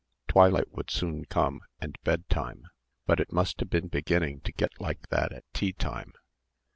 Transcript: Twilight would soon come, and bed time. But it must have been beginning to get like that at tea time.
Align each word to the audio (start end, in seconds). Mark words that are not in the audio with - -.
Twilight 0.27 0.71
would 0.71 0.89
soon 0.89 1.25
come, 1.25 1.61
and 1.79 1.95
bed 2.03 2.27
time. 2.27 2.63
But 3.05 3.19
it 3.19 3.31
must 3.31 3.59
have 3.59 3.69
been 3.69 3.87
beginning 3.87 4.41
to 4.45 4.51
get 4.51 4.81
like 4.81 5.09
that 5.09 5.31
at 5.31 5.43
tea 5.53 5.73
time. 5.73 6.13